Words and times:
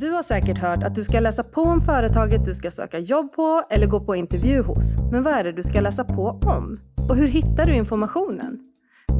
Du 0.00 0.10
har 0.10 0.22
säkert 0.22 0.58
hört 0.58 0.82
att 0.82 0.94
du 0.94 1.04
ska 1.04 1.20
läsa 1.20 1.44
på 1.44 1.62
om 1.62 1.80
företaget 1.80 2.44
du 2.44 2.54
ska 2.54 2.70
söka 2.70 2.98
jobb 2.98 3.32
på 3.32 3.62
eller 3.70 3.86
gå 3.86 4.00
på 4.00 4.16
intervju 4.16 4.62
hos. 4.62 4.96
Men 5.12 5.22
vad 5.22 5.34
är 5.34 5.44
det 5.44 5.52
du 5.52 5.62
ska 5.62 5.80
läsa 5.80 6.04
på 6.04 6.40
om? 6.42 6.80
Och 7.08 7.16
hur 7.16 7.28
hittar 7.28 7.66
du 7.66 7.74
informationen? 7.74 8.58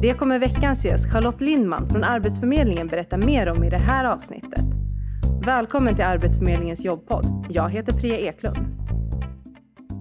Det 0.01 0.13
kommer 0.13 0.39
veckans 0.39 0.85
gäst 0.85 1.11
Charlotte 1.11 1.41
Lindman 1.41 1.89
från 1.89 2.03
Arbetsförmedlingen 2.03 2.87
berätta 2.87 3.17
mer 3.17 3.49
om 3.49 3.63
i 3.63 3.69
det 3.69 3.77
här 3.77 4.05
avsnittet. 4.05 4.65
Välkommen 5.45 5.95
till 5.95 6.05
Arbetsförmedlingens 6.05 6.85
jobbpodd. 6.85 7.45
Jag 7.49 7.69
heter 7.69 7.93
Priya 7.93 8.17
Eklund. 8.17 8.67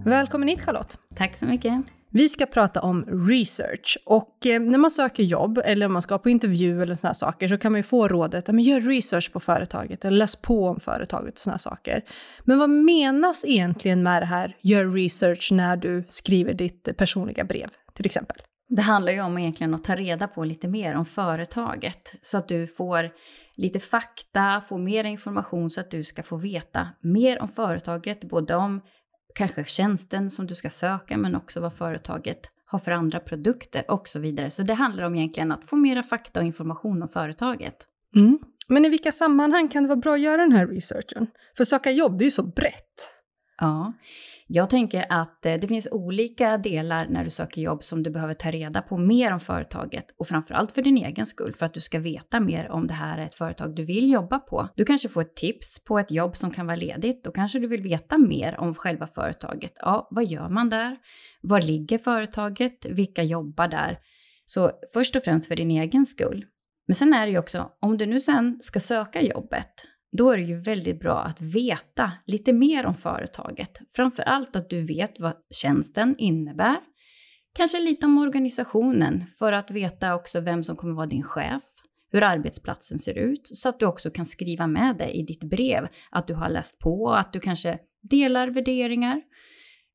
Välkommen 0.05 0.49
hit 0.49 0.61
Charlotte. 0.61 0.99
Tack 1.17 1.37
så 1.37 1.47
mycket. 1.47 1.98
Vi 2.11 2.29
ska 2.29 2.47
prata 2.47 2.81
om 2.81 3.05
research 3.29 3.99
och 4.07 4.47
eh, 4.47 4.61
när 4.61 4.79
man 4.79 4.91
söker 4.91 5.23
jobb 5.23 5.61
eller 5.65 5.87
om 5.87 5.93
man 5.93 6.03
ska 6.03 6.19
på 6.19 6.31
intervju 6.31 6.83
eller 6.83 6.95
såna 6.95 7.15
saker 7.15 7.49
så 7.49 7.59
kan 7.59 7.73
man 7.73 7.79
ju 7.79 7.83
få 7.83 8.09
rådet 8.09 8.49
att 8.49 8.65
gör 8.65 8.81
research 8.81 9.33
på 9.33 9.41
företaget 9.41 10.05
eller 10.05 10.19
läs 10.19 10.37
på 10.37 10.69
om 10.69 10.81
företaget 10.81 11.33
och 11.33 11.39
såna 11.39 11.59
saker. 11.59 12.05
Men 12.45 12.59
vad 12.59 12.71
menas 12.71 13.45
egentligen 13.45 14.03
med 14.03 14.23
det 14.23 14.27
här 14.27 14.57
gör 14.63 14.93
research 14.93 15.49
när 15.53 15.77
du 15.77 16.05
skriver 16.09 16.55
ditt 16.55 16.89
personliga 16.97 17.45
brev 17.45 17.69
till 17.95 18.07
exempel? 18.07 18.37
Det 18.69 18.83
handlar 18.83 19.13
ju 19.13 19.21
om 19.21 19.39
egentligen 19.39 19.75
att 19.75 19.85
ta 19.85 19.95
reda 19.95 20.29
på 20.29 20.45
lite 20.45 20.69
mer 20.69 20.95
om 20.95 21.05
företaget 21.05 22.15
så 22.21 22.39
att 22.39 22.49
du 22.49 22.67
får 22.67 23.11
lite 23.57 23.81
fakta, 23.81 24.61
får 24.61 24.79
mer 24.79 25.05
information 25.05 25.71
så 25.71 25.81
att 25.81 25.91
du 25.91 26.05
ska 26.05 26.23
få 26.23 26.37
veta 26.37 26.89
mer 27.01 27.43
om 27.43 27.49
företaget, 27.49 28.21
både 28.31 28.55
om 28.55 28.81
kanske 29.35 29.65
tjänsten 29.65 30.31
som 30.31 30.47
du 30.47 30.55
ska 30.55 30.71
söka, 30.71 31.19
men 31.19 31.35
också 31.35 31.61
vad 31.61 31.75
företaget 31.75 32.39
har 32.65 32.79
för 32.79 32.91
andra 32.93 33.21
produkter 33.21 33.91
och 33.91 34.09
så 34.09 34.21
vidare. 34.21 34.51
Så 34.51 34.63
det 34.63 34.75
handlar 34.75 35.03
om 35.05 35.15
egentligen 35.15 35.53
att 35.53 35.65
få 35.65 35.77
mera 35.77 36.03
fakta 36.03 36.41
och 36.41 36.47
information 36.47 37.03
om 37.03 37.09
företaget. 37.09 37.77
Mm. 38.17 38.39
Men 38.69 38.85
i 38.85 38.89
vilka 38.89 39.13
sammanhang 39.13 39.69
kan 39.69 39.83
det 39.83 39.89
vara 39.89 39.97
bra 39.97 40.15
att 40.15 40.21
göra 40.21 40.43
den 40.43 40.53
här 40.53 40.67
researchen? 40.67 41.27
För 41.57 41.65
söka 41.65 41.91
jobb, 41.91 42.19
det 42.19 42.23
är 42.23 42.27
ju 42.27 42.31
så 42.31 42.43
brett. 42.43 43.15
Ja, 43.59 43.93
jag 44.51 44.71
tänker 44.71 45.07
att 45.09 45.47
eh, 45.47 45.55
det 45.55 45.69
finns 45.69 45.89
olika 45.93 46.59
delar 46.59 47.07
när 47.09 47.25
du 47.25 47.31
söker 47.31 47.63
jobb 47.63 47.83
som 47.83 48.03
du 48.03 48.11
behöver 48.11 48.35
ta 48.35 48.51
reda 48.51 48.83
på 48.83 48.99
mer 48.99 49.33
om 49.33 49.41
företaget 49.41 50.05
och 50.19 50.27
framförallt 50.27 50.73
för 50.73 50.83
din 50.83 50.97
egen 50.97 51.27
skull 51.27 51.55
för 51.55 51.67
att 51.67 51.75
du 51.75 51.81
ska 51.81 51.99
veta 51.99 52.41
mer 52.41 52.71
om 52.71 52.87
det 52.87 52.95
här 52.95 53.19
är 53.19 53.23
ett 53.23 53.35
företag 53.35 53.75
du 53.75 53.85
vill 53.85 54.11
jobba 54.13 54.39
på. 54.39 54.69
Du 54.77 54.85
kanske 54.85 55.09
får 55.09 55.23
ett 55.23 55.37
tips 55.37 55.85
på 55.85 55.99
ett 55.99 56.11
jobb 56.11 56.37
som 56.37 56.51
kan 56.51 56.67
vara 56.67 56.77
ledigt. 56.77 57.25
Då 57.25 57.31
kanske 57.31 57.59
du 57.59 57.67
vill 57.67 57.83
veta 57.83 58.19
mer 58.19 58.61
om 58.61 58.75
själva 58.75 59.07
företaget. 59.07 59.73
Ja, 59.77 60.09
vad 60.11 60.25
gör 60.25 60.49
man 60.49 60.69
där? 60.69 60.97
Var 61.43 61.63
ligger 61.63 61.99
företaget? 61.99 62.87
Vilka 62.87 63.23
jobbar 63.23 63.69
där? 63.69 63.99
Så 64.45 64.71
först 64.93 65.17
och 65.17 65.23
främst 65.23 65.49
för 65.49 65.57
din 65.57 65.71
egen 65.71 66.07
skull. 66.07 66.45
Men 66.87 66.95
sen 66.95 67.15
är 67.15 67.27
det 67.27 67.33
ju 67.33 67.39
också, 67.39 67.71
om 67.81 67.99
du 67.99 68.07
nu 68.07 68.21
sen 68.21 68.57
ska 68.61 68.81
söka 68.81 69.23
jobbet, 69.23 69.71
då 70.13 70.31
är 70.31 70.37
det 70.37 70.43
ju 70.43 70.61
väldigt 70.61 71.01
bra 71.01 71.19
att 71.19 71.41
veta 71.41 72.13
lite 72.27 72.53
mer 72.53 72.87
om 72.87 72.95
företaget. 72.95 73.79
Framför 73.91 74.23
allt 74.23 74.57
att 74.57 74.71
du 74.71 74.83
vet 74.83 75.21
vad 75.21 75.33
tjänsten 75.51 76.15
innebär. 76.19 76.77
Kanske 77.55 77.81
lite 77.81 78.07
om 78.07 78.19
organisationen 78.19 79.27
för 79.39 79.53
att 79.53 79.71
veta 79.71 80.15
också 80.15 80.41
vem 80.41 80.65
som 80.65 80.77
kommer 80.77 80.95
vara 80.95 81.07
din 81.07 81.23
chef, 81.23 81.63
hur 82.13 82.23
arbetsplatsen 82.23 82.99
ser 82.99 83.19
ut, 83.19 83.41
så 83.45 83.69
att 83.69 83.81
du 83.81 83.87
också 83.87 84.11
kan 84.11 84.27
skriva 84.27 84.67
med 84.67 84.97
det 84.99 85.11
i 85.11 85.23
ditt 85.23 85.45
brev 85.45 85.89
att 86.11 86.27
du 86.27 86.35
har 86.35 86.49
läst 86.51 86.79
på, 86.79 87.11
att 87.11 87.33
du 87.33 87.41
kanske 87.41 87.79
delar 88.03 88.49
värderingar. 88.49 89.23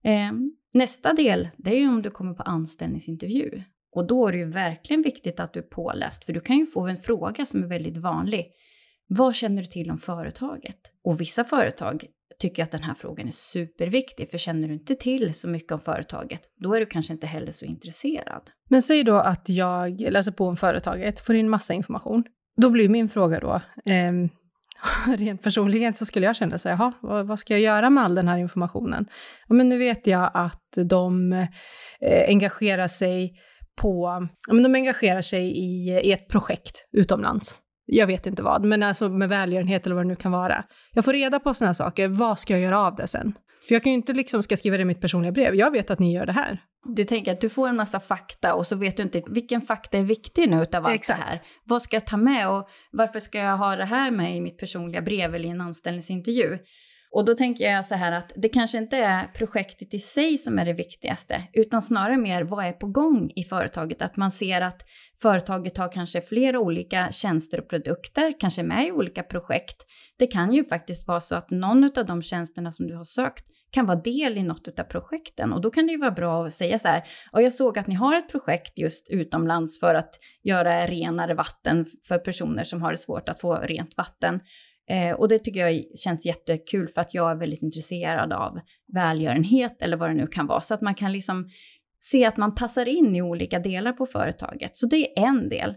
Eh, 0.03 0.31
nästa 0.73 1.13
del, 1.13 1.49
det 1.57 1.71
är 1.71 1.79
ju 1.79 1.87
om 1.87 2.01
du 2.01 2.09
kommer 2.09 2.33
på 2.33 2.43
anställningsintervju. 2.43 3.63
Och 3.95 4.07
då 4.07 4.27
är 4.27 4.31
det 4.31 4.37
ju 4.37 4.45
verkligen 4.45 5.01
viktigt 5.01 5.39
att 5.39 5.53
du 5.53 5.59
är 5.59 5.63
påläst, 5.63 6.23
för 6.25 6.33
du 6.33 6.39
kan 6.39 6.57
ju 6.57 6.65
få 6.65 6.87
en 6.87 6.97
fråga 6.97 7.45
som 7.45 7.63
är 7.63 7.67
väldigt 7.67 7.97
vanlig. 7.97 8.45
Vad 9.07 9.35
känner 9.35 9.61
du 9.61 9.67
till 9.67 9.91
om 9.91 9.97
företaget? 9.97 10.77
Och 11.03 11.21
vissa 11.21 11.43
företag 11.43 12.05
tycker 12.39 12.63
att 12.63 12.71
den 12.71 12.83
här 12.83 12.93
frågan 12.93 13.27
är 13.27 13.31
superviktig, 13.31 14.29
för 14.29 14.37
känner 14.37 14.67
du 14.67 14.73
inte 14.73 14.95
till 14.95 15.33
så 15.33 15.49
mycket 15.49 15.71
om 15.71 15.79
företaget, 15.79 16.41
då 16.63 16.73
är 16.73 16.79
du 16.79 16.85
kanske 16.85 17.13
inte 17.13 17.27
heller 17.27 17.51
så 17.51 17.65
intresserad. 17.65 18.49
Men 18.69 18.81
säg 18.81 19.03
då 19.03 19.15
att 19.15 19.49
jag 19.49 20.01
läser 20.01 20.31
på 20.31 20.47
om 20.47 20.57
företaget, 20.57 21.19
får 21.19 21.35
in 21.35 21.49
massa 21.49 21.73
information. 21.73 22.23
Då 22.61 22.69
blir 22.69 22.89
min 22.89 23.09
fråga 23.09 23.39
då, 23.39 23.61
eh, 23.91 24.11
rent 25.17 25.43
personligen 25.43 25.93
så 25.93 26.05
skulle 26.05 26.25
jag 26.25 26.35
känna 26.35 26.57
så 26.57 26.69
här, 26.69 26.75
jaha, 27.01 27.23
vad 27.23 27.39
ska 27.39 27.53
jag 27.53 27.61
göra 27.61 27.89
med 27.89 28.03
all 28.03 28.15
den 28.15 28.27
här 28.27 28.37
informationen? 28.37 29.05
Ja, 29.47 29.55
men 29.55 29.69
nu 29.69 29.77
vet 29.77 30.07
jag 30.07 30.31
att 30.33 30.87
de 30.89 31.33
eh, 31.33 31.47
engagerar 32.27 32.87
sig 32.87 33.33
på, 33.81 34.27
ja, 34.47 34.53
men 34.53 34.63
de 34.63 34.75
engagerar 34.75 35.21
sig 35.21 35.43
i, 35.43 35.99
i 36.03 36.11
ett 36.11 36.27
projekt 36.27 36.87
utomlands 36.91 37.59
jag 37.85 38.07
vet 38.07 38.25
inte 38.25 38.43
vad, 38.43 38.65
men 38.65 38.83
alltså 38.83 39.09
med 39.09 39.29
välgörenhet 39.29 39.85
eller 39.85 39.95
vad 39.95 40.05
det 40.05 40.07
nu 40.07 40.15
kan 40.15 40.31
vara. 40.31 40.63
Jag 40.91 41.05
får 41.05 41.13
reda 41.13 41.39
på 41.39 41.53
sådana 41.53 41.67
här 41.69 41.73
saker, 41.73 42.07
vad 42.07 42.39
ska 42.39 42.53
jag 42.53 42.61
göra 42.61 42.79
av 42.79 42.95
det 42.95 43.07
sen? 43.07 43.33
För 43.67 43.75
jag 43.75 43.83
kan 43.83 43.91
ju 43.91 43.95
inte 43.95 44.13
liksom 44.13 44.43
ska 44.43 44.57
skriva 44.57 44.77
det 44.77 44.81
i 44.81 44.85
mitt 44.85 45.01
personliga 45.01 45.31
brev, 45.31 45.55
jag 45.55 45.71
vet 45.71 45.91
att 45.91 45.99
ni 45.99 46.13
gör 46.15 46.25
det 46.25 46.31
här. 46.31 46.61
Du 46.85 47.03
tänker 47.03 47.31
att 47.31 47.41
du 47.41 47.49
får 47.49 47.67
en 47.67 47.75
massa 47.75 47.99
fakta 47.99 48.53
och 48.53 48.67
så 48.67 48.75
vet 48.75 48.97
du 48.97 49.03
inte 49.03 49.21
vilken 49.27 49.61
fakta 49.61 49.97
är 49.97 50.03
viktig 50.03 50.49
nu 50.49 50.63
utav 50.63 50.85
allt 50.85 50.95
Exakt. 50.95 51.21
det 51.21 51.25
här. 51.25 51.39
Vad 51.63 51.81
ska 51.81 51.95
jag 51.95 52.07
ta 52.07 52.17
med 52.17 52.49
och 52.49 52.67
varför 52.91 53.19
ska 53.19 53.37
jag 53.37 53.57
ha 53.57 53.75
det 53.75 53.85
här 53.85 54.11
med 54.11 54.37
i 54.37 54.41
mitt 54.41 54.57
personliga 54.57 55.01
brev 55.01 55.35
eller 55.35 55.45
i 55.45 55.51
en 55.51 55.61
anställningsintervju? 55.61 56.57
Och 57.13 57.25
då 57.25 57.33
tänker 57.33 57.71
jag 57.71 57.85
så 57.85 57.95
här 57.95 58.11
att 58.11 58.31
det 58.35 58.49
kanske 58.49 58.77
inte 58.77 58.97
är 58.97 59.27
projektet 59.27 59.93
i 59.93 59.99
sig 59.99 60.37
som 60.37 60.59
är 60.59 60.65
det 60.65 60.73
viktigaste, 60.73 61.43
utan 61.53 61.81
snarare 61.81 62.17
mer 62.17 62.43
vad 62.43 62.65
är 62.65 62.71
på 62.71 62.87
gång 62.87 63.31
i 63.35 63.43
företaget? 63.43 64.01
Att 64.01 64.17
man 64.17 64.31
ser 64.31 64.61
att 64.61 64.81
företaget 65.21 65.77
har 65.77 65.91
kanske 65.91 66.21
flera 66.21 66.59
olika 66.59 67.11
tjänster 67.11 67.59
och 67.59 67.69
produkter, 67.69 68.33
kanske 68.39 68.63
med 68.63 68.87
i 68.87 68.91
olika 68.91 69.23
projekt. 69.23 69.75
Det 70.19 70.27
kan 70.27 70.53
ju 70.53 70.63
faktiskt 70.63 71.07
vara 71.07 71.21
så 71.21 71.35
att 71.35 71.51
någon 71.51 71.83
av 71.83 72.05
de 72.05 72.21
tjänsterna 72.21 72.71
som 72.71 72.87
du 72.87 72.95
har 72.95 73.03
sökt 73.03 73.45
kan 73.71 73.85
vara 73.85 74.01
del 74.01 74.37
i 74.37 74.43
något 74.43 74.79
av 74.79 74.83
projekten 74.83 75.53
och 75.53 75.61
då 75.61 75.69
kan 75.69 75.87
det 75.87 75.91
ju 75.91 75.99
vara 75.99 76.11
bra 76.11 76.45
att 76.45 76.53
säga 76.53 76.79
så 76.79 76.87
här, 76.87 77.03
och 77.31 77.41
jag 77.41 77.53
såg 77.53 77.79
att 77.79 77.87
ni 77.87 77.95
har 77.95 78.15
ett 78.15 78.31
projekt 78.31 78.79
just 78.79 79.09
utomlands 79.09 79.79
för 79.79 79.95
att 79.95 80.19
göra 80.43 80.87
renare 80.87 81.33
vatten 81.33 81.85
för 82.07 82.17
personer 82.17 82.63
som 82.63 82.81
har 82.81 82.91
det 82.91 82.97
svårt 82.97 83.29
att 83.29 83.41
få 83.41 83.55
rent 83.55 83.97
vatten. 83.97 84.39
Eh, 84.89 85.11
och 85.11 85.27
det 85.27 85.39
tycker 85.39 85.59
jag 85.59 85.83
känns 85.95 86.25
jättekul 86.25 86.87
för 86.87 87.01
att 87.01 87.13
jag 87.13 87.31
är 87.31 87.35
väldigt 87.35 87.63
intresserad 87.63 88.33
av 88.33 88.59
välgörenhet 88.93 89.81
eller 89.81 89.97
vad 89.97 90.09
det 90.09 90.13
nu 90.13 90.27
kan 90.27 90.47
vara. 90.47 90.61
Så 90.61 90.73
att 90.73 90.81
man 90.81 90.95
kan 90.95 91.11
liksom 91.11 91.49
se 91.99 92.25
att 92.25 92.37
man 92.37 92.55
passar 92.55 92.87
in 92.87 93.15
i 93.15 93.21
olika 93.21 93.59
delar 93.59 93.91
på 93.93 94.05
företaget. 94.05 94.75
Så 94.75 94.87
det 94.87 95.19
är 95.19 95.27
en 95.27 95.49
del. 95.49 95.75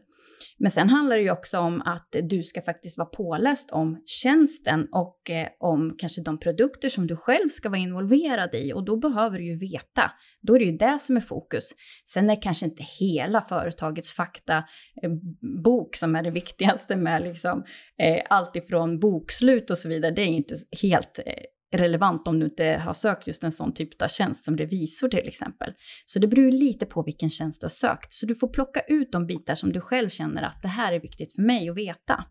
Men 0.58 0.70
sen 0.70 0.88
handlar 0.88 1.16
det 1.16 1.22
ju 1.22 1.30
också 1.30 1.58
om 1.58 1.82
att 1.82 2.16
du 2.22 2.42
ska 2.42 2.62
faktiskt 2.62 2.98
vara 2.98 3.08
påläst 3.08 3.70
om 3.70 4.02
tjänsten 4.06 4.88
och 4.92 5.30
eh, 5.30 5.48
om 5.60 5.94
kanske 5.98 6.22
de 6.22 6.38
produkter 6.38 6.88
som 6.88 7.06
du 7.06 7.16
själv 7.16 7.48
ska 7.48 7.68
vara 7.68 7.80
involverad 7.80 8.54
i 8.54 8.72
och 8.72 8.84
då 8.84 8.96
behöver 8.96 9.38
du 9.38 9.44
ju 9.44 9.72
veta. 9.72 10.10
Då 10.42 10.54
är 10.54 10.58
det 10.58 10.64
ju 10.64 10.76
det 10.76 10.98
som 10.98 11.16
är 11.16 11.20
fokus. 11.20 11.72
Sen 12.04 12.30
är 12.30 12.42
kanske 12.42 12.66
inte 12.66 12.84
hela 13.00 13.42
företagets 13.42 14.12
faktabok 14.12 15.94
eh, 15.94 15.98
som 15.98 16.16
är 16.16 16.22
det 16.22 16.30
viktigaste 16.30 16.96
med 16.96 17.22
liksom 17.22 17.64
eh, 18.02 18.22
allt 18.30 18.56
ifrån 18.56 19.00
bokslut 19.00 19.70
och 19.70 19.78
så 19.78 19.88
vidare. 19.88 20.10
Det 20.10 20.22
är 20.22 20.26
inte 20.26 20.54
helt 20.82 21.18
eh, 21.26 21.34
relevant 21.76 22.28
om 22.28 22.40
du 22.40 22.46
inte 22.46 22.82
har 22.84 22.92
sökt 22.92 23.26
just 23.26 23.44
en 23.44 23.52
sån 23.52 23.74
typ 23.74 24.02
av 24.02 24.08
tjänst 24.08 24.44
som 24.44 24.56
revisor 24.56 25.08
till 25.08 25.28
exempel. 25.28 25.72
Så 26.04 26.18
det 26.18 26.26
beror 26.26 26.52
lite 26.52 26.86
på 26.86 27.02
vilken 27.02 27.30
tjänst 27.30 27.60
du 27.60 27.64
har 27.64 27.70
sökt. 27.70 28.12
Så 28.12 28.26
du 28.26 28.34
får 28.34 28.48
plocka 28.48 28.80
ut 28.80 29.12
de 29.12 29.26
bitar 29.26 29.54
som 29.54 29.72
du 29.72 29.80
själv 29.80 30.08
känner 30.08 30.42
att 30.42 30.62
det 30.62 30.68
här 30.68 30.92
är 30.92 31.00
viktigt 31.00 31.34
för 31.34 31.42
mig 31.42 31.68
att 31.68 31.76
veta. 31.76 32.24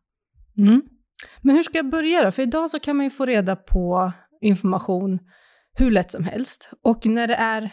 Mm. 0.57 0.81
Men 1.41 1.55
hur 1.55 1.63
ska 1.63 1.77
jag 1.77 1.89
börja 1.89 2.23
då? 2.23 2.31
För 2.31 2.43
idag 2.43 2.69
så 2.69 2.79
kan 2.79 2.95
man 2.95 3.03
ju 3.03 3.09
få 3.09 3.25
reda 3.25 3.55
på 3.55 4.11
information 4.41 5.19
hur 5.77 5.91
lätt 5.91 6.11
som 6.11 6.23
helst. 6.23 6.69
Och 6.83 7.05
när 7.05 7.27
det 7.27 7.35
är 7.35 7.71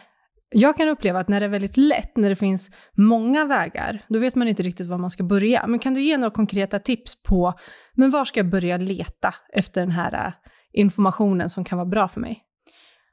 jag 0.54 0.76
kan 0.76 0.88
uppleva 0.88 1.20
att 1.20 1.28
när 1.28 1.40
det 1.40 1.46
är 1.46 1.50
väldigt 1.50 1.76
lätt, 1.76 2.16
när 2.16 2.28
det 2.28 2.36
finns 2.36 2.70
många 2.96 3.44
vägar, 3.44 4.04
då 4.08 4.18
vet 4.18 4.34
man 4.34 4.48
inte 4.48 4.62
riktigt 4.62 4.86
var 4.86 4.98
man 4.98 5.10
ska 5.10 5.24
börja. 5.24 5.66
Men 5.66 5.78
kan 5.78 5.94
du 5.94 6.02
ge 6.02 6.16
några 6.16 6.30
konkreta 6.30 6.78
tips 6.78 7.22
på, 7.22 7.54
men 7.94 8.10
var 8.10 8.24
ska 8.24 8.40
jag 8.40 8.50
börja 8.50 8.76
leta 8.76 9.34
efter 9.52 9.80
den 9.80 9.90
här 9.90 10.26
eh, 10.26 10.32
informationen 10.72 11.50
som 11.50 11.64
kan 11.64 11.78
vara 11.78 11.88
bra 11.88 12.08
för 12.08 12.20
mig? 12.20 12.42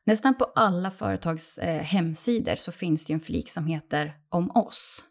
Nästan 0.06 0.38
på 0.38 0.46
alla 0.56 0.92
företags 0.92 1.58
eh, 1.58 1.82
hemsidor 1.82 2.56
så 2.56 2.72
finns 2.72 3.06
det 3.06 3.12
ju 3.12 3.16
en 3.16 3.20
flik 3.20 3.50
som 3.50 3.66
heter 3.66 4.14
Om 4.30 4.52
oss. 4.52 5.06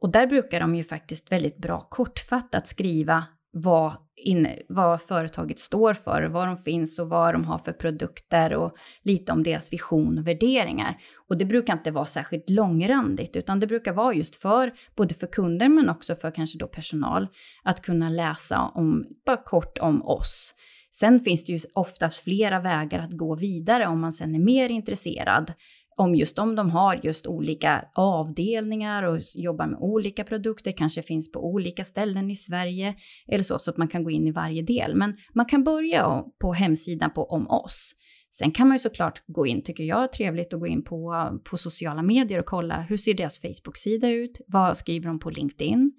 Och 0.00 0.12
där 0.12 0.26
brukar 0.26 0.60
de 0.60 0.74
ju 0.74 0.84
faktiskt 0.84 1.32
väldigt 1.32 1.58
bra 1.58 1.80
kortfattat 1.80 2.66
skriva 2.66 3.24
vad, 3.52 3.92
in, 4.16 4.48
vad 4.68 5.02
företaget 5.02 5.58
står 5.58 5.94
för, 5.94 6.22
var 6.22 6.46
de 6.46 6.56
finns 6.56 6.98
och 6.98 7.08
vad 7.08 7.34
de 7.34 7.44
har 7.44 7.58
för 7.58 7.72
produkter 7.72 8.54
och 8.54 8.76
lite 9.02 9.32
om 9.32 9.42
deras 9.42 9.72
vision 9.72 10.18
och 10.18 10.26
värderingar. 10.26 10.96
Och 11.28 11.38
det 11.38 11.44
brukar 11.44 11.72
inte 11.72 11.90
vara 11.90 12.04
särskilt 12.04 12.50
långrandigt, 12.50 13.36
utan 13.36 13.60
det 13.60 13.66
brukar 13.66 13.92
vara 13.92 14.14
just 14.14 14.36
för 14.36 14.72
både 14.96 15.14
för 15.14 15.26
kunder 15.26 15.68
men 15.68 15.88
också 15.88 16.14
för 16.14 16.30
kanske 16.30 16.58
då 16.58 16.66
personal 16.66 17.28
att 17.62 17.82
kunna 17.82 18.08
läsa 18.08 18.60
om, 18.60 19.06
bara 19.26 19.42
kort 19.44 19.78
om 19.78 20.02
oss. 20.02 20.54
Sen 20.90 21.20
finns 21.20 21.44
det 21.44 21.52
ju 21.52 21.58
oftast 21.74 22.24
flera 22.24 22.60
vägar 22.60 22.98
att 22.98 23.12
gå 23.12 23.34
vidare 23.36 23.86
om 23.86 24.00
man 24.00 24.12
sen 24.12 24.34
är 24.34 24.38
mer 24.38 24.68
intresserad 24.68 25.52
om 25.98 26.14
just 26.14 26.38
om 26.38 26.56
de 26.56 26.70
har 26.70 27.00
just 27.02 27.26
olika 27.26 27.84
avdelningar 27.94 29.02
och 29.02 29.18
jobbar 29.34 29.66
med 29.66 29.78
olika 29.80 30.24
produkter, 30.24 30.72
kanske 30.72 31.02
finns 31.02 31.32
på 31.32 31.46
olika 31.46 31.84
ställen 31.84 32.30
i 32.30 32.34
Sverige 32.34 32.94
eller 33.28 33.44
så, 33.44 33.58
så 33.58 33.70
att 33.70 33.76
man 33.76 33.88
kan 33.88 34.04
gå 34.04 34.10
in 34.10 34.26
i 34.26 34.30
varje 34.30 34.62
del. 34.62 34.94
Men 34.94 35.16
man 35.34 35.46
kan 35.46 35.64
börja 35.64 36.24
på 36.40 36.52
hemsidan 36.52 37.10
på 37.12 37.24
om 37.24 37.50
oss. 37.50 37.92
Sen 38.30 38.50
kan 38.50 38.68
man 38.68 38.74
ju 38.74 38.78
såklart 38.78 39.22
gå 39.26 39.46
in, 39.46 39.62
tycker 39.62 39.84
jag 39.84 40.02
är 40.02 40.06
trevligt 40.06 40.54
att 40.54 40.60
gå 40.60 40.66
in 40.66 40.84
på, 40.84 41.30
på 41.50 41.56
sociala 41.56 42.02
medier 42.02 42.38
och 42.38 42.46
kolla 42.46 42.80
hur 42.80 42.96
ser 42.96 43.14
deras 43.14 43.40
Facebook-sida 43.40 44.08
ut? 44.08 44.40
Vad 44.46 44.76
skriver 44.76 45.06
de 45.06 45.18
på 45.18 45.30
LinkedIn? 45.30 45.92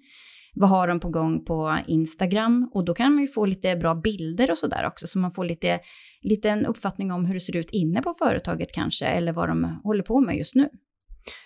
Vad 0.54 0.70
har 0.70 0.88
de 0.88 1.00
på 1.00 1.08
gång 1.08 1.44
på 1.44 1.78
Instagram? 1.86 2.70
Och 2.74 2.84
då 2.84 2.94
kan 2.94 3.12
man 3.12 3.22
ju 3.22 3.28
få 3.28 3.46
lite 3.46 3.76
bra 3.76 3.94
bilder 3.94 4.50
och 4.50 4.58
sådär 4.58 4.86
också, 4.86 5.06
så 5.06 5.18
man 5.18 5.32
får 5.32 5.44
lite, 5.44 5.80
lite 6.22 6.50
en 6.50 6.66
uppfattning 6.66 7.12
om 7.12 7.24
hur 7.24 7.34
det 7.34 7.40
ser 7.40 7.56
ut 7.56 7.70
inne 7.70 8.02
på 8.02 8.14
företaget 8.14 8.72
kanske, 8.72 9.06
eller 9.06 9.32
vad 9.32 9.48
de 9.48 9.80
håller 9.84 10.02
på 10.02 10.20
med 10.20 10.36
just 10.36 10.54
nu. 10.54 10.68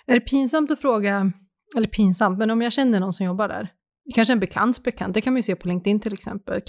Är 0.07 0.15
det 0.15 0.21
pinsamt 0.21 0.71
att 0.71 0.81
fråga, 0.81 1.33
eller 1.77 1.89
pinsamt, 1.89 2.39
men 2.39 2.51
om 2.51 2.63
jag 2.63 2.73
känner 2.73 3.01
någon 3.01 3.13
som 3.13 3.27
jobbar 3.27 3.49
där, 3.49 3.69
kanske 4.15 4.33
en 4.33 4.41
bekants 4.41 4.83
bekant, 4.83 5.15
det 5.15 5.21
kan 5.21 5.33
man 5.33 5.39
ju 5.39 5.43
se 5.43 5.57
på 5.57 5.69
LinkedIn 5.69 6.01
till 6.01 6.13
exempel. 6.13 6.63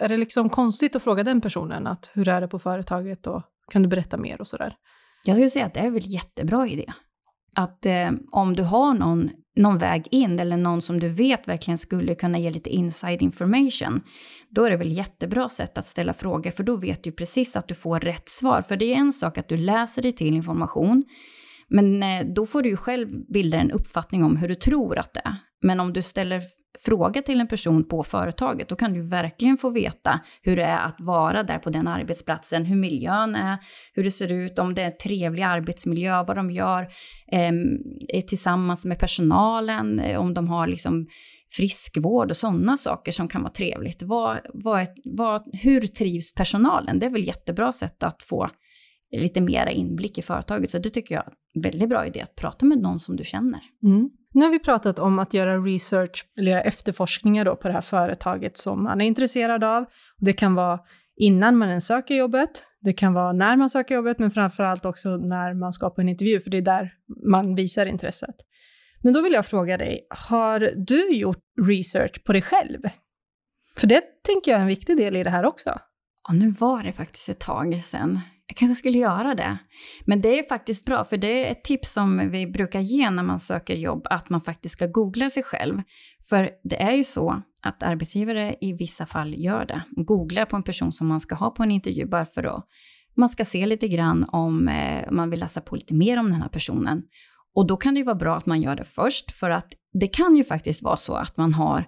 är 0.00 0.08
det 0.08 0.16
liksom 0.16 0.50
konstigt 0.50 0.96
att 0.96 1.02
fråga 1.02 1.24
den 1.24 1.40
personen 1.40 1.86
att 1.86 2.10
hur 2.14 2.28
är 2.28 2.40
det 2.40 2.48
på 2.48 2.58
företaget 2.58 3.26
och 3.26 3.42
kan 3.72 3.82
du 3.82 3.88
berätta 3.88 4.16
mer 4.16 4.40
och 4.40 4.46
sådär? 4.46 4.74
Jag 5.24 5.36
skulle 5.36 5.50
säga 5.50 5.66
att 5.66 5.74
det 5.74 5.80
är 5.80 5.90
väl 5.90 6.14
jättebra 6.14 6.68
idé. 6.68 6.92
Att 7.56 7.86
eh, 7.86 8.10
om 8.30 8.56
du 8.56 8.62
har 8.62 8.94
någon, 8.94 9.30
någon 9.56 9.78
väg 9.78 10.08
in 10.10 10.38
eller 10.38 10.56
någon 10.56 10.82
som 10.82 11.00
du 11.00 11.08
vet 11.08 11.48
verkligen 11.48 11.78
skulle 11.78 12.14
kunna 12.14 12.38
ge 12.38 12.50
lite 12.50 12.70
inside 12.70 13.22
information, 13.22 14.00
då 14.50 14.64
är 14.64 14.70
det 14.70 14.76
väl 14.76 14.92
jättebra 14.92 15.48
sätt 15.48 15.78
att 15.78 15.86
ställa 15.86 16.12
frågor, 16.12 16.50
för 16.50 16.64
då 16.64 16.76
vet 16.76 17.04
du 17.04 17.12
precis 17.12 17.56
att 17.56 17.68
du 17.68 17.74
får 17.74 18.00
rätt 18.00 18.28
svar. 18.28 18.62
För 18.62 18.76
det 18.76 18.94
är 18.94 18.96
en 18.96 19.12
sak 19.12 19.38
att 19.38 19.48
du 19.48 19.56
läser 19.56 20.02
dig 20.02 20.12
till 20.12 20.34
information, 20.34 21.04
men 21.72 22.02
eh, 22.02 22.26
då 22.36 22.46
får 22.46 22.62
du 22.62 22.68
ju 22.68 22.76
själv 22.76 23.08
bilda 23.32 23.58
en 23.58 23.70
uppfattning 23.70 24.24
om 24.24 24.36
hur 24.36 24.48
du 24.48 24.54
tror 24.54 24.98
att 24.98 25.14
det 25.14 25.20
är. 25.24 25.36
Men 25.62 25.80
om 25.80 25.92
du 25.92 26.02
ställer 26.02 26.42
fråga 26.84 27.22
till 27.22 27.40
en 27.40 27.48
person 27.48 27.88
på 27.88 28.02
företaget, 28.02 28.68
då 28.68 28.76
kan 28.76 28.92
du 28.92 29.02
verkligen 29.02 29.56
få 29.56 29.70
veta 29.70 30.20
hur 30.42 30.56
det 30.56 30.64
är 30.64 30.86
att 30.86 30.96
vara 30.98 31.42
där 31.42 31.58
på 31.58 31.70
den 31.70 31.88
arbetsplatsen, 31.88 32.64
hur 32.64 32.76
miljön 32.76 33.34
är, 33.34 33.58
hur 33.94 34.04
det 34.04 34.10
ser 34.10 34.32
ut, 34.32 34.58
om 34.58 34.74
det 34.74 34.82
är 34.82 34.90
trevlig 34.90 35.42
arbetsmiljö, 35.42 36.24
vad 36.24 36.36
de 36.36 36.50
gör 36.50 36.82
eh, 37.32 38.20
tillsammans 38.28 38.84
med 38.86 38.98
personalen, 38.98 40.00
eh, 40.00 40.20
om 40.20 40.34
de 40.34 40.48
har 40.48 40.66
liksom 40.66 41.06
friskvård 41.56 42.30
och 42.30 42.36
sådana 42.36 42.76
saker 42.76 43.12
som 43.12 43.28
kan 43.28 43.42
vara 43.42 43.52
trevligt. 43.52 44.02
Vad, 44.02 44.38
vad, 44.54 44.86
vad, 45.04 45.42
hur 45.52 45.80
trivs 45.80 46.34
personalen? 46.34 46.98
Det 46.98 47.06
är 47.06 47.10
väl 47.10 47.26
jättebra 47.26 47.72
sätt 47.72 48.02
att 48.02 48.22
få 48.22 48.48
lite 49.20 49.40
mera 49.40 49.70
inblick 49.70 50.18
i 50.18 50.22
företaget. 50.22 50.70
Så 50.70 50.78
det 50.78 50.90
tycker 50.90 51.14
jag 51.14 51.24
är 51.24 51.32
en 51.54 51.62
väldigt 51.62 51.88
bra 51.88 52.06
idé, 52.06 52.20
att 52.20 52.36
prata 52.36 52.66
med 52.66 52.78
någon 52.78 52.98
som 52.98 53.16
du 53.16 53.24
känner. 53.24 53.60
Mm. 53.82 54.10
Nu 54.34 54.44
har 54.44 54.52
vi 54.52 54.58
pratat 54.58 54.98
om 54.98 55.18
att 55.18 55.34
göra 55.34 55.58
research, 55.58 56.24
eller 56.38 56.50
göra 56.50 56.62
efterforskningar 56.62 57.44
då 57.44 57.56
på 57.56 57.68
det 57.68 57.74
här 57.74 57.80
företaget 57.80 58.56
som 58.56 58.84
man 58.84 59.00
är 59.00 59.04
intresserad 59.04 59.64
av. 59.64 59.84
Det 60.18 60.32
kan 60.32 60.54
vara 60.54 60.80
innan 61.16 61.56
man 61.56 61.68
ens 61.68 61.86
söker 61.86 62.14
jobbet, 62.14 62.64
det 62.80 62.92
kan 62.92 63.12
vara 63.12 63.32
när 63.32 63.56
man 63.56 63.70
söker 63.70 63.94
jobbet, 63.94 64.18
men 64.18 64.30
framförallt 64.30 64.84
också 64.84 65.16
när 65.16 65.54
man 65.54 65.72
ska 65.72 65.90
på 65.90 66.00
en 66.00 66.08
intervju, 66.08 66.40
för 66.40 66.50
det 66.50 66.56
är 66.56 66.62
där 66.62 66.92
man 67.30 67.54
visar 67.54 67.86
intresset. 67.86 68.34
Men 69.02 69.12
då 69.12 69.22
vill 69.22 69.32
jag 69.32 69.46
fråga 69.46 69.76
dig, 69.76 70.06
har 70.28 70.70
du 70.76 71.12
gjort 71.12 71.42
research 71.68 72.24
på 72.24 72.32
dig 72.32 72.42
själv? 72.42 72.80
För 73.76 73.86
det 73.86 74.02
tänker 74.26 74.50
jag 74.50 74.58
är 74.58 74.62
en 74.62 74.68
viktig 74.68 74.96
del 74.96 75.16
i 75.16 75.24
det 75.24 75.30
här 75.30 75.46
också. 75.46 75.70
Ja, 76.28 76.34
nu 76.34 76.50
var 76.50 76.82
det 76.82 76.92
faktiskt 76.92 77.28
ett 77.28 77.40
tag 77.40 77.80
sedan 77.84 78.20
jag 78.46 78.56
kanske 78.56 78.74
skulle 78.74 78.98
göra 78.98 79.34
det. 79.34 79.58
Men 80.04 80.20
det 80.20 80.38
är 80.38 80.48
faktiskt 80.48 80.84
bra, 80.84 81.04
för 81.04 81.16
det 81.16 81.46
är 81.46 81.52
ett 81.52 81.64
tips 81.64 81.92
som 81.92 82.30
vi 82.30 82.46
brukar 82.46 82.80
ge 82.80 83.10
när 83.10 83.22
man 83.22 83.38
söker 83.38 83.74
jobb, 83.74 84.06
att 84.10 84.30
man 84.30 84.40
faktiskt 84.40 84.72
ska 84.72 84.86
googla 84.86 85.30
sig 85.30 85.42
själv. 85.42 85.82
För 86.28 86.50
det 86.64 86.82
är 86.82 86.92
ju 86.92 87.04
så 87.04 87.42
att 87.62 87.82
arbetsgivare 87.82 88.56
i 88.60 88.72
vissa 88.72 89.06
fall 89.06 89.34
gör 89.34 89.64
det. 89.64 89.82
Googlar 89.90 90.44
på 90.44 90.56
en 90.56 90.62
person 90.62 90.92
som 90.92 91.06
man 91.06 91.20
ska 91.20 91.34
ha 91.34 91.50
på 91.50 91.62
en 91.62 91.70
intervju 91.70 92.06
bara 92.06 92.26
för 92.26 92.56
att 92.56 92.64
man 93.16 93.28
ska 93.28 93.44
se 93.44 93.66
lite 93.66 93.88
grann 93.88 94.24
om 94.28 94.68
eh, 94.68 95.10
man 95.10 95.30
vill 95.30 95.40
läsa 95.40 95.60
på 95.60 95.76
lite 95.76 95.94
mer 95.94 96.18
om 96.18 96.30
den 96.30 96.42
här 96.42 96.48
personen. 96.48 97.02
Och 97.54 97.66
då 97.66 97.76
kan 97.76 97.94
det 97.94 97.98
ju 97.98 98.04
vara 98.04 98.16
bra 98.16 98.36
att 98.36 98.46
man 98.46 98.62
gör 98.62 98.76
det 98.76 98.84
först, 98.84 99.32
för 99.32 99.50
att 99.50 99.72
det 100.00 100.06
kan 100.06 100.36
ju 100.36 100.44
faktiskt 100.44 100.82
vara 100.82 100.96
så 100.96 101.14
att 101.14 101.36
man 101.36 101.54
har 101.54 101.86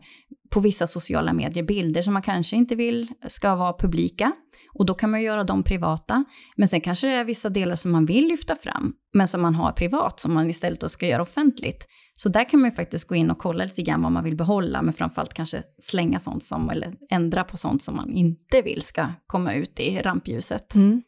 på 0.50 0.60
vissa 0.60 0.86
sociala 0.86 1.32
medier 1.32 1.64
bilder 1.64 2.02
som 2.02 2.12
man 2.12 2.22
kanske 2.22 2.56
inte 2.56 2.74
vill 2.74 3.08
ska 3.26 3.56
vara 3.56 3.72
publika. 3.78 4.32
Och 4.74 4.86
då 4.86 4.94
kan 4.94 5.10
man 5.10 5.22
göra 5.22 5.44
dem 5.44 5.62
privata. 5.62 6.24
Men 6.56 6.68
sen 6.68 6.80
kanske 6.80 7.06
det 7.06 7.14
är 7.14 7.24
vissa 7.24 7.48
delar 7.48 7.76
som 7.76 7.92
man 7.92 8.06
vill 8.06 8.28
lyfta 8.28 8.56
fram, 8.56 8.92
men 9.12 9.28
som 9.28 9.42
man 9.42 9.54
har 9.54 9.72
privat, 9.72 10.20
som 10.20 10.34
man 10.34 10.50
istället 10.50 10.80
då 10.80 10.88
ska 10.88 11.06
göra 11.06 11.22
offentligt. 11.22 11.86
Så 12.16 12.28
där 12.28 12.50
kan 12.50 12.60
man 12.60 12.70
ju 12.70 12.76
faktiskt 12.76 13.08
gå 13.08 13.14
in 13.14 13.30
och 13.30 13.38
kolla 13.38 13.64
lite 13.64 13.82
grann 13.82 14.02
vad 14.02 14.12
man 14.12 14.24
vill 14.24 14.36
behålla, 14.36 14.82
men 14.82 14.92
framförallt 14.92 15.34
kanske 15.34 15.62
slänga 15.78 16.18
sånt 16.18 16.44
som, 16.44 16.70
eller 16.70 16.94
ändra 17.10 17.44
på 17.44 17.56
sånt 17.56 17.82
som 17.82 17.96
man 17.96 18.12
inte 18.12 18.62
vill 18.62 18.82
ska 18.82 19.06
komma 19.26 19.54
ut 19.54 19.80
i 19.80 19.98
rampljuset. 19.98 20.74
Mm. 20.74 21.02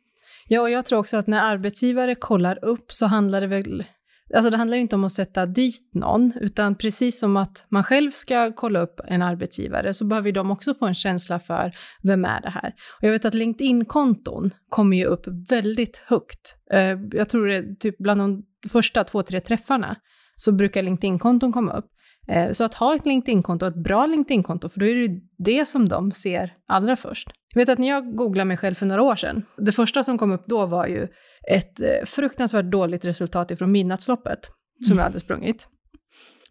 Ja, 0.49 0.61
och 0.61 0.71
jag 0.71 0.87
tror 0.87 0.99
också 0.99 1.17
att 1.17 1.27
när 1.27 1.41
arbetsgivare 1.41 2.15
kollar 2.15 2.65
upp 2.65 2.93
så 2.93 3.07
handlar 3.07 3.41
det 3.41 3.47
väl 3.47 3.85
Alltså 4.35 4.51
det 4.51 4.57
handlar 4.57 4.77
ju 4.77 4.81
inte 4.81 4.97
om 4.97 5.05
att 5.05 5.13
sätta 5.13 5.47
dit 5.47 5.91
någon, 5.95 6.33
utan 6.41 6.75
precis 6.75 7.19
som 7.19 7.37
att 7.37 7.65
man 7.69 7.85
själv 7.85 8.11
ska 8.11 8.53
kolla 8.53 8.81
upp 8.81 9.01
en 9.05 9.23
arbetsgivare 9.23 9.95
så 9.95 10.05
behöver 10.07 10.33
de 10.33 10.51
också 10.51 10.75
få 10.75 10.87
en 10.87 10.95
känsla 10.95 11.39
för 11.39 11.77
vem 12.03 12.25
är 12.25 12.41
det 12.41 12.51
här. 12.51 12.75
Och 12.99 13.05
jag 13.05 13.13
vet 13.13 13.25
att 13.25 13.35
LinkedIn-konton 13.35 14.51
kommer 14.69 14.97
ju 14.97 15.05
upp 15.05 15.27
väldigt 15.51 16.03
högt. 16.07 16.57
Eh, 16.73 16.99
jag 17.13 17.29
tror 17.29 17.47
det 17.47 17.57
är 17.57 17.75
typ 17.75 17.99
bland 17.99 18.21
de 18.21 18.43
första 18.69 19.05
två, 19.05 19.23
tre 19.23 19.41
träffarna 19.41 19.97
så 20.37 20.53
brukar 20.53 20.83
LinkedIn-konton 20.83 21.53
komma 21.53 21.73
upp. 21.73 21.87
Eh, 22.29 22.51
så 22.51 22.65
att 22.65 22.75
ha 22.75 22.95
ett 22.95 23.07
LinkedIn-konto, 23.07 23.67
ett 23.67 23.83
bra 23.83 24.07
LinkedIn-konto, 24.07 24.69
för 24.69 24.81
då 24.81 24.87
är 24.87 24.95
det 24.95 25.01
ju 25.01 25.21
det 25.39 25.69
som 25.69 25.89
de 25.89 26.13
ser 26.13 26.53
allra 26.69 26.97
först. 26.97 27.29
Jag 27.57 27.61
vet 27.61 27.69
att 27.69 27.79
när 27.79 27.89
jag 27.89 28.17
googlade 28.17 28.45
mig 28.45 28.57
själv 28.57 28.75
för 28.75 28.87
några 28.87 29.03
år 29.03 29.17
sedan, 29.17 29.43
det 29.57 29.73
första 29.73 30.03
som 30.03 30.19
kom 30.19 30.33
upp 30.33 30.45
då 30.47 30.67
var 30.67 30.87
ju 30.87 31.09
ett 31.51 31.81
eh, 31.81 32.05
fruktansvärt 32.05 32.71
dåligt 32.71 33.05
resultat 33.05 33.51
ifrån 33.51 33.73
midnattsloppet 33.73 34.39
som 34.87 34.93
mm. 34.93 34.99
jag 34.99 35.05
hade 35.05 35.21
sprungit. 35.21 35.69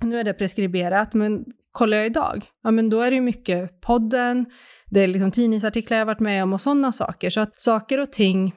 Nu 0.02 0.19
är 0.19 0.24
det 0.24 0.34
preskriberat, 0.34 1.13
men 1.13 1.46
kollar 1.72 1.98
jag 1.98 2.06
idag, 2.06 2.46
ja 2.63 2.72
men 2.72 2.90
då 2.90 3.02
är 3.02 3.12
det 3.12 3.16
ju 3.16 3.22
mycket 3.22 3.81
podden, 3.81 4.46
det 4.92 5.00
är 5.00 5.07
liksom 5.07 5.31
tidningsartiklar 5.31 5.98
jag 5.98 6.06
varit 6.06 6.19
med 6.19 6.44
om 6.44 6.54
och 6.54 6.62
sådana 6.62 6.92
saker. 6.92 7.30
Så 7.30 7.40
att 7.40 7.62
saker 7.62 8.00
och 8.00 8.12
ting 8.12 8.54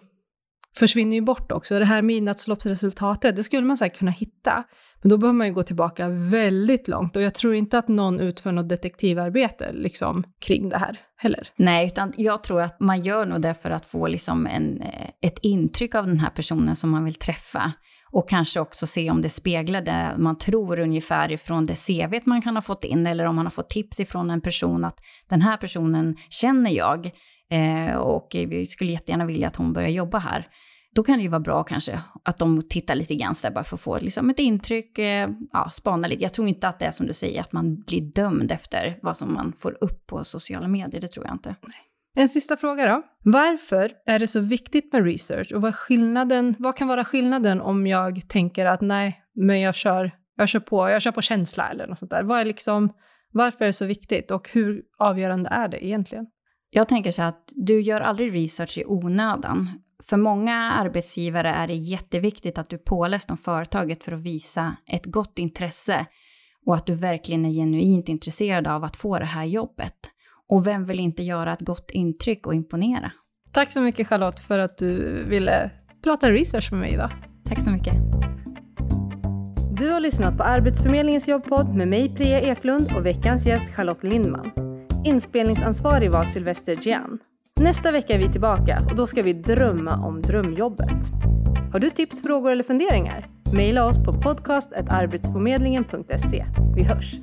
försvinner 0.77 1.17
ju 1.17 1.23
bort 1.23 1.53
också. 1.53 1.79
Det 1.79 1.85
här 1.85 2.03
midnattsloppsresultatet, 2.03 3.37
det 3.37 3.43
skulle 3.43 3.67
man 3.67 3.77
säkert 3.77 3.99
kunna 3.99 4.11
hitta. 4.11 4.65
Men 5.03 5.09
då 5.11 5.19
behöver 5.19 5.37
man 5.37 5.47
ju 5.47 5.53
gå 5.53 5.63
tillbaka 5.63 6.09
väldigt 6.09 6.89
långt 6.89 7.17
och 7.17 7.23
jag 7.23 7.35
tror 7.35 7.55
inte 7.55 7.79
att 7.79 7.89
någon 7.89 8.21
utför 8.21 8.53
något 8.53 8.69
detektivarbete 8.69 9.73
liksom, 9.73 10.25
kring 10.41 10.69
det 10.69 10.79
här 10.79 10.99
heller. 11.17 11.49
Nej, 11.57 11.87
utan 11.87 12.13
jag 12.17 12.45
tror 12.45 12.61
att 12.61 12.81
man 12.81 13.01
gör 13.01 13.27
nog 13.27 13.43
det 13.43 13.55
för 13.55 13.71
att 13.71 13.87
få 13.87 14.07
liksom 14.07 14.47
en, 14.47 14.81
eh, 14.83 15.09
ett 15.23 15.39
intryck 15.43 15.95
av 15.95 16.07
den 16.07 16.21
här 16.21 16.31
personen 16.31 16.77
som 16.77 16.91
man 16.91 17.05
vill 17.05 17.15
träffa. 17.15 17.73
Och 18.13 18.29
kanske 18.29 18.61
också 18.61 18.87
se 18.87 19.11
om 19.11 19.23
det 19.23 19.29
speglar 19.29 19.83
det 19.83 20.15
man 20.19 20.39
tror 20.39 20.81
ungefär 20.81 21.33
ifrån 21.33 21.65
det 21.65 21.75
CV 21.75 22.21
man 22.25 22.43
kan 22.43 22.57
ha 22.57 22.63
fått 22.63 22.85
in, 22.85 23.07
eller 23.07 23.25
om 23.25 23.37
man 23.37 23.47
har 23.47 23.51
fått 23.51 23.71
tips 23.71 24.01
ifrån 24.01 24.31
en 24.31 24.41
person 24.41 24.85
att 24.85 24.99
den 25.29 25.43
här 25.43 25.57
personen 25.57 26.17
känner 26.31 26.71
jag 26.71 27.11
eh, 27.51 27.97
och 27.97 28.29
vi 28.33 28.67
skulle 28.67 28.93
jättegärna 28.93 29.27
vilja 29.27 29.47
att 29.47 29.57
hon 29.57 29.73
börjar 29.73 29.89
jobba 29.89 30.19
här. 30.19 30.49
Då 30.95 31.03
kan 31.03 31.17
det 31.17 31.23
ju 31.23 31.29
vara 31.29 31.41
bra 31.41 31.65
kanske 31.65 32.01
att 32.23 32.39
de 32.39 32.63
tittar 32.69 32.95
lite 32.95 33.15
grann 33.15 33.35
så 33.35 33.47
där 33.47 33.55
bara 33.55 33.65
för 33.65 33.77
att 33.77 33.81
få 33.81 33.99
liksom 33.99 34.31
ett 34.31 34.39
intryck, 34.39 34.99
eh, 34.99 35.29
ja, 35.53 35.69
spana 35.71 36.09
lite. 36.09 36.23
Jag 36.23 36.33
tror 36.33 36.49
inte 36.49 36.69
att 36.69 36.79
det 36.79 36.85
är 36.85 36.91
som 36.91 37.07
du 37.07 37.13
säger, 37.13 37.41
att 37.41 37.53
man 37.53 37.83
blir 37.83 38.01
dömd 38.01 38.53
efter 38.53 38.99
vad 39.03 39.17
som 39.17 39.35
man 39.35 39.53
får 39.53 39.79
upp 39.81 40.07
på 40.07 40.25
sociala 40.25 40.69
medier, 40.69 41.01
det 41.01 41.09
tror 41.09 41.27
jag 41.27 41.35
inte. 41.35 41.49
Nej. 41.49 41.85
En 42.17 42.29
sista 42.29 42.57
fråga 42.57 42.87
då. 42.87 43.03
Varför 43.25 43.93
är 44.07 44.19
det 44.19 44.27
så 44.27 44.41
viktigt 44.41 44.93
med 44.93 45.05
research 45.05 45.53
och 45.55 45.63
vad, 45.63 45.75
skillnaden, 45.75 46.55
vad 46.59 46.77
kan 46.77 46.89
vara 46.89 47.05
skillnaden 47.05 47.61
om 47.61 47.87
jag 47.87 48.29
tänker 48.29 48.67
att 48.67 48.81
nej, 48.81 49.23
men 49.35 49.61
jag 49.61 49.75
kör, 49.75 50.11
jag 50.37 50.49
kör, 50.49 50.61
på, 50.61 50.91
jag 50.91 51.03
kör 51.03 51.13
på 51.13 51.23
känsla 51.23 51.69
eller 51.71 51.87
något 51.87 51.99
sånt 51.99 52.11
där? 52.11 52.23
Vad 52.23 52.41
är 52.41 52.45
liksom, 52.45 52.93
varför 53.33 53.65
är 53.65 53.67
det 53.67 53.73
så 53.73 53.87
viktigt 53.87 54.31
och 54.31 54.49
hur 54.53 54.83
avgörande 54.99 55.51
är 55.51 55.69
det 55.69 55.87
egentligen? 55.87 56.27
Jag 56.71 56.89
tänker 56.89 57.11
så 57.11 57.23
att 57.23 57.53
du 57.57 57.81
gör 57.81 58.01
aldrig 58.01 58.35
research 58.35 58.79
i 58.79 58.85
onödan. 58.87 59.71
För 60.03 60.17
många 60.17 60.55
arbetsgivare 60.55 61.49
är 61.49 61.67
det 61.67 61.75
jätteviktigt 61.75 62.59
att 62.59 62.71
du 62.71 62.79
påläst 62.79 63.31
om 63.31 63.37
företaget 63.37 64.05
för 64.05 64.13
att 64.13 64.23
visa 64.23 64.77
ett 64.87 65.07
gott 65.07 65.39
intresse 65.39 66.07
och 66.67 66.75
att 66.75 66.87
du 66.87 66.95
verkligen 66.95 67.45
är 67.45 67.51
genuint 67.51 68.09
intresserad 68.09 68.67
av 68.67 68.85
att 68.85 68.97
få 68.97 69.19
det 69.19 69.25
här 69.25 69.45
jobbet. 69.45 69.95
Och 70.49 70.67
vem 70.67 70.85
vill 70.85 71.01
inte 71.01 71.23
göra 71.23 71.53
ett 71.53 71.61
gott 71.61 71.91
intryck 71.91 72.47
och 72.47 72.55
imponera? 72.55 73.13
Tack 73.53 73.73
så 73.73 73.81
mycket 73.81 74.09
Charlotte 74.09 74.41
för 74.41 74.59
att 74.59 74.79
du 74.79 75.25
ville 75.25 75.71
prata 76.05 76.31
research 76.31 76.73
med 76.73 76.81
mig 76.81 76.93
idag. 76.93 77.11
Tack 77.45 77.63
så 77.63 77.71
mycket. 77.71 77.95
Du 79.79 79.91
har 79.91 80.01
lyssnat 80.01 80.37
på 80.37 80.43
Arbetsförmedlingens 80.43 81.29
jobbpodd 81.29 81.75
med 81.75 81.89
mig 81.89 82.15
Priya 82.15 82.41
Eklund 82.41 82.93
och 82.97 83.07
veckans 83.07 83.47
gäst 83.47 83.75
Charlotte 83.75 84.05
Lindman. 84.05 84.68
Inspelningsansvarig 85.05 86.11
var 86.11 86.25
Sylvester 86.25 86.79
Gian. 86.83 87.19
Nästa 87.61 87.91
vecka 87.91 88.15
är 88.15 88.19
vi 88.19 88.33
tillbaka 88.33 88.83
och 88.91 88.97
då 88.97 89.07
ska 89.07 89.23
vi 89.23 89.33
drömma 89.33 90.07
om 90.07 90.23
drömjobbet. 90.23 91.05
Har 91.73 91.81
du 91.81 91.91
tips, 91.91 92.23
frågor 92.23 92.53
eller 92.53 92.63
funderingar? 92.63 93.27
Maila 93.55 93.87
oss 93.87 94.05
på 94.05 94.13
podcastetarbetsförmedlingen.se. 94.13 96.45
Vi 96.77 96.83
hörs! 96.83 97.15